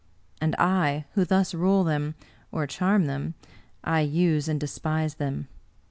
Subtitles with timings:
[0.41, 2.15] And I, who thus rule them,
[2.51, 3.35] or charm them—
[3.83, 5.47] I use and despise them.